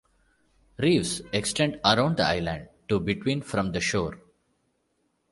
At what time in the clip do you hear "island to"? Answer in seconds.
2.25-2.99